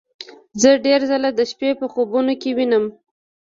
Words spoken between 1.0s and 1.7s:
ځله د شپې